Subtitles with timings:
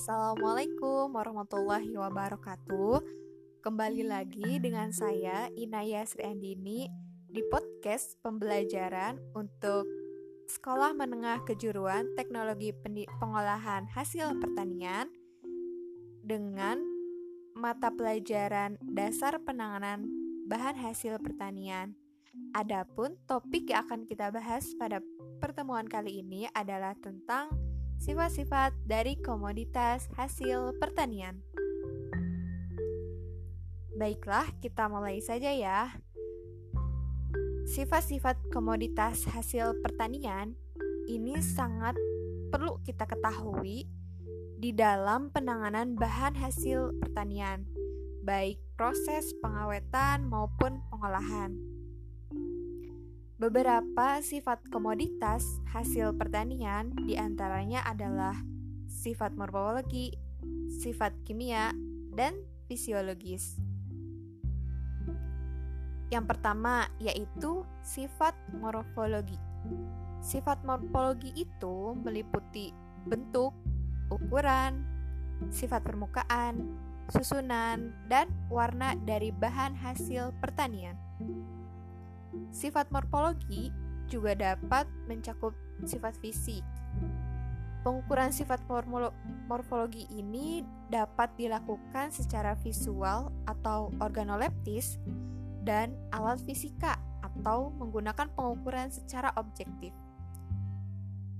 [0.00, 3.04] Assalamualaikum warahmatullahi wabarakatuh.
[3.60, 6.88] Kembali lagi dengan saya Inaya Sriandini
[7.28, 9.84] di podcast pembelajaran untuk
[10.48, 12.72] Sekolah Menengah Kejuruan Teknologi
[13.20, 15.12] Pengolahan Hasil Pertanian
[16.24, 16.80] dengan
[17.52, 20.08] mata pelajaran dasar penanganan
[20.48, 21.92] bahan hasil pertanian.
[22.56, 25.04] Adapun topik yang akan kita bahas pada
[25.44, 27.69] pertemuan kali ini adalah tentang
[28.00, 31.44] Sifat-sifat dari komoditas hasil pertanian.
[33.92, 35.92] Baiklah, kita mulai saja ya.
[37.68, 40.56] Sifat-sifat komoditas hasil pertanian
[41.12, 41.92] ini sangat
[42.48, 43.84] perlu kita ketahui
[44.56, 47.68] di dalam penanganan bahan hasil pertanian,
[48.24, 51.69] baik proses pengawetan maupun pengolahan.
[53.40, 55.40] Beberapa sifat komoditas
[55.72, 58.36] hasil pertanian di antaranya adalah
[58.84, 60.12] sifat morfologi,
[60.68, 61.72] sifat kimia,
[62.12, 62.36] dan
[62.68, 63.56] fisiologis.
[66.12, 69.40] Yang pertama yaitu sifat morfologi.
[70.20, 72.76] Sifat morfologi itu meliputi
[73.08, 73.56] bentuk,
[74.12, 74.84] ukuran,
[75.48, 76.76] sifat permukaan,
[77.08, 81.00] susunan, dan warna dari bahan hasil pertanian.
[82.50, 83.70] Sifat morfologi
[84.10, 85.54] juga dapat mencakup
[85.86, 86.66] sifat fisik.
[87.80, 88.60] Pengukuran sifat
[89.48, 90.60] morfologi ini
[90.92, 95.00] dapat dilakukan secara visual atau organoleptis
[95.64, 99.96] dan alat fisika atau menggunakan pengukuran secara objektif.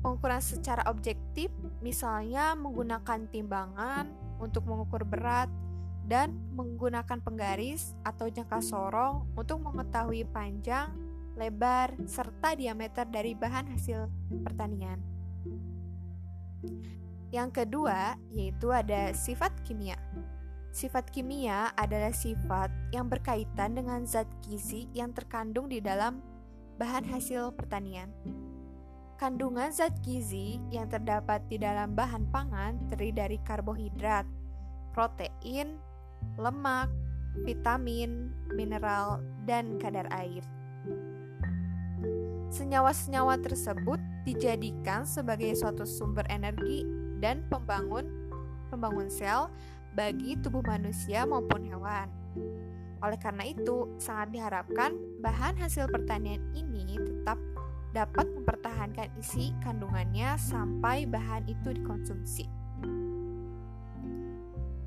[0.00, 1.52] Pengukuran secara objektif
[1.84, 4.08] misalnya menggunakan timbangan
[4.40, 5.52] untuk mengukur berat
[6.06, 10.90] dan menggunakan penggaris atau jangka sorong untuk mengetahui panjang,
[11.38, 14.10] lebar, serta diameter dari bahan hasil
[14.42, 15.00] pertanian.
[17.32, 19.96] Yang kedua, yaitu ada sifat kimia.
[20.72, 26.20] Sifat kimia adalah sifat yang berkaitan dengan zat gizi yang terkandung di dalam
[26.76, 28.12] bahan hasil pertanian.
[29.20, 34.26] Kandungan zat gizi yang terdapat di dalam bahan pangan terdiri dari karbohidrat,
[34.96, 35.76] protein,
[36.36, 36.88] lemak,
[37.44, 40.44] vitamin, mineral, dan kadar air.
[42.52, 43.96] Senyawa-senyawa tersebut
[44.28, 46.84] dijadikan sebagai suatu sumber energi
[47.18, 48.04] dan pembangun
[48.68, 49.48] pembangun sel
[49.96, 52.08] bagi tubuh manusia maupun hewan.
[53.02, 57.36] Oleh karena itu, sangat diharapkan bahan hasil pertanian ini tetap
[57.92, 62.61] dapat mempertahankan isi kandungannya sampai bahan itu dikonsumsi.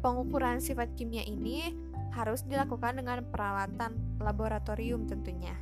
[0.06, 1.74] Pengukuran sifat kimia ini
[2.14, 5.58] harus dilakukan dengan peralatan laboratorium tentunya.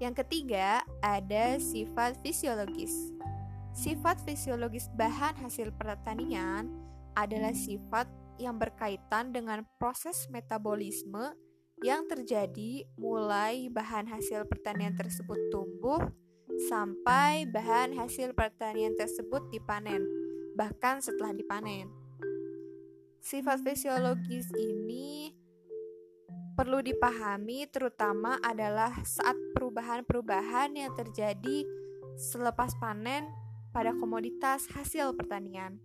[0.00, 3.12] Yang ketiga, ada sifat fisiologis.
[3.76, 6.72] Sifat fisiologis bahan hasil pertanian
[7.12, 8.08] adalah sifat
[8.40, 11.36] yang berkaitan dengan proses metabolisme
[11.84, 16.00] yang terjadi mulai bahan hasil pertanian tersebut tumbuh
[16.72, 20.27] sampai bahan hasil pertanian tersebut dipanen
[20.58, 21.86] bahkan setelah dipanen.
[23.22, 25.30] Sifat fisiologis ini
[26.58, 31.62] perlu dipahami terutama adalah saat perubahan-perubahan yang terjadi
[32.18, 33.30] selepas panen
[33.70, 35.78] pada komoditas hasil pertanian.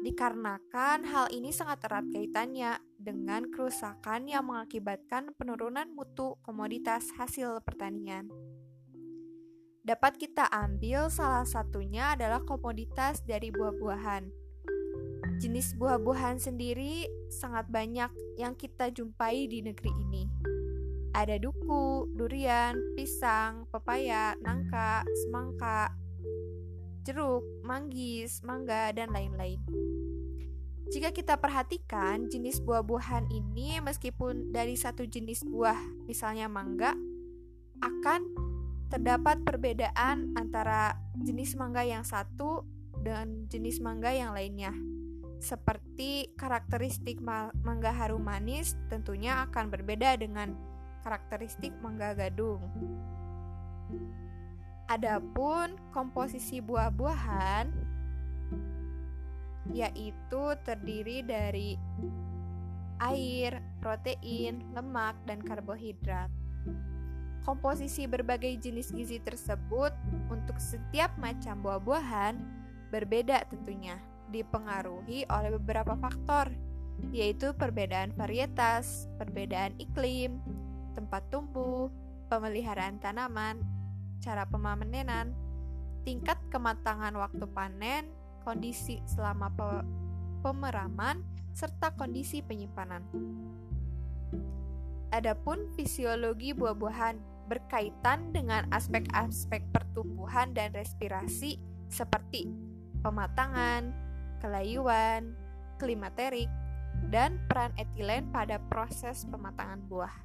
[0.00, 8.30] Dikarenakan hal ini sangat erat kaitannya dengan kerusakan yang mengakibatkan penurunan mutu komoditas hasil pertanian
[9.86, 14.26] dapat kita ambil salah satunya adalah komoditas dari buah-buahan.
[15.38, 20.26] Jenis buah-buahan sendiri sangat banyak yang kita jumpai di negeri ini.
[21.14, 25.94] Ada duku, durian, pisang, pepaya, nangka, semangka,
[27.06, 29.62] jeruk, manggis, mangga, dan lain-lain.
[30.90, 35.78] Jika kita perhatikan jenis buah-buahan ini meskipun dari satu jenis buah,
[36.10, 36.90] misalnya mangga,
[37.80, 38.55] akan
[38.86, 42.62] terdapat perbedaan antara jenis mangga yang satu
[43.02, 44.70] dan jenis mangga yang lainnya.
[45.42, 50.56] Seperti karakteristik mangga harum manis tentunya akan berbeda dengan
[51.04, 52.62] karakteristik mangga gadung.
[54.86, 57.68] Adapun komposisi buah-buahan
[59.74, 61.74] yaitu terdiri dari
[63.02, 66.30] air, protein, lemak, dan karbohidrat.
[67.46, 69.94] Komposisi berbagai jenis gizi tersebut
[70.34, 72.34] untuk setiap macam buah-buahan
[72.90, 74.02] berbeda tentunya,
[74.34, 76.50] dipengaruhi oleh beberapa faktor,
[77.14, 80.42] yaitu perbedaan varietas, perbedaan iklim,
[80.98, 81.86] tempat tumbuh,
[82.26, 83.62] pemeliharaan tanaman,
[84.18, 85.30] cara pemanenan,
[86.02, 88.10] tingkat kematangan waktu panen,
[88.42, 89.86] kondisi selama pe
[90.42, 91.22] pemeraman,
[91.54, 93.06] serta kondisi penyimpanan.
[95.14, 102.50] Adapun fisiologi buah-buahan berkaitan dengan aspek-aspek pertumbuhan dan respirasi seperti
[103.00, 103.94] pematangan,
[104.42, 105.34] kelayuan,
[105.78, 106.50] klimaterik,
[107.08, 110.16] dan peran etilen pada proses pematangan buah.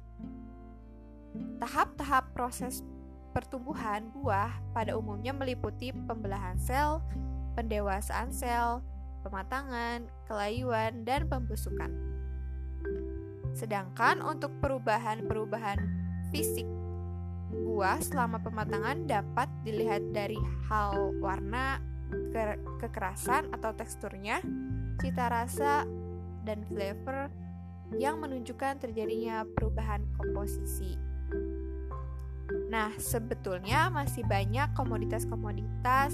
[1.62, 2.82] Tahap-tahap proses
[3.32, 7.00] pertumbuhan buah pada umumnya meliputi pembelahan sel,
[7.56, 8.84] pendewasaan sel,
[9.24, 11.88] pematangan, kelayuan, dan pembusukan.
[13.56, 15.78] Sedangkan untuk perubahan-perubahan
[16.32, 16.64] fisik
[17.52, 20.40] buah selama pematangan dapat dilihat dari
[20.72, 21.78] hal warna,
[22.12, 24.40] ke kekerasan atau teksturnya,
[25.00, 25.84] cita rasa,
[26.44, 27.32] dan flavor
[27.96, 30.96] yang menunjukkan terjadinya perubahan komposisi.
[32.68, 36.12] Nah, sebetulnya masih banyak komoditas-komoditas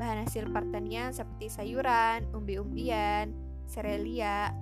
[0.00, 3.36] bahan hasil pertanian seperti sayuran, umbi-umbian,
[3.68, 4.52] serelia,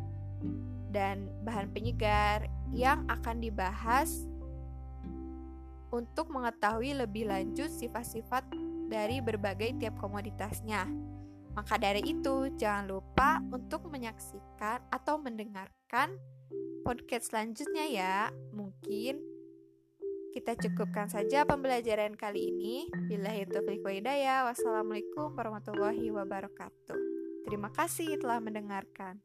[0.90, 4.26] dan bahan penyegar yang akan dibahas
[5.92, 8.48] untuk mengetahui lebih lanjut sifat-sifat
[8.88, 10.88] dari berbagai tiap komoditasnya.
[11.56, 16.14] Maka dari itu, jangan lupa untuk menyaksikan atau mendengarkan
[16.86, 18.16] podcast selanjutnya ya.
[18.54, 19.18] Mungkin
[20.30, 22.86] kita cukupkan saja pembelajaran kali ini.
[23.10, 24.46] Bila itu hidayah.
[24.46, 27.00] Wassalamualaikum warahmatullahi wabarakatuh.
[27.48, 29.18] Terima kasih telah mendengarkan.